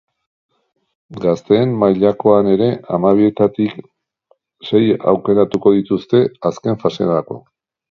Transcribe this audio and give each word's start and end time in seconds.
Gazteen 1.25 1.75
mailakoan 1.83 2.49
ere, 2.53 2.69
hamabietatik 2.97 3.77
sei 4.71 4.83
aukeratuko 5.15 5.77
dituzte 5.79 6.27
azken 6.53 6.83
faserako. 6.87 7.43